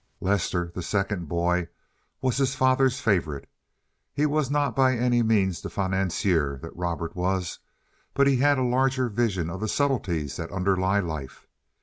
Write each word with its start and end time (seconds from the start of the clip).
Lester, 0.19 0.71
the 0.73 0.81
second 0.81 1.29
boy, 1.29 1.67
was 2.23 2.37
his 2.37 2.55
father's 2.55 2.99
favorite. 2.99 3.47
He 4.11 4.25
was 4.25 4.49
not 4.49 4.75
by 4.75 4.95
any 4.97 5.21
means 5.21 5.61
the 5.61 5.69
financier 5.69 6.57
that 6.63 6.75
Robert 6.75 7.15
was, 7.15 7.59
but 8.15 8.25
he 8.25 8.37
had 8.37 8.57
a 8.57 8.63
larger 8.63 9.09
vision 9.09 9.47
of 9.51 9.59
the 9.61 9.67
subtleties 9.67 10.37
that 10.37 10.49
underlie 10.51 11.01
life. 11.01 11.45